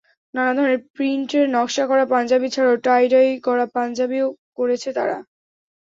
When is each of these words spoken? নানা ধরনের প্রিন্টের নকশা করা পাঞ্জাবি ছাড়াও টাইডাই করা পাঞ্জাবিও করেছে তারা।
নানা 0.33 0.51
ধরনের 0.57 0.81
প্রিন্টের 0.91 1.45
নকশা 1.55 1.83
করা 1.87 2.05
পাঞ্জাবি 2.13 2.47
ছাড়াও 2.51 2.75
টাইডাই 2.85 3.29
করা 3.45 3.65
পাঞ্জাবিও 3.75 4.27
করেছে 4.57 4.89
তারা। 4.97 5.17